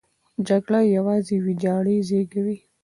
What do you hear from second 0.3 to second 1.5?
جګړه یوازې